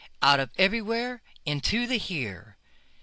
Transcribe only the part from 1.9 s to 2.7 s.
here.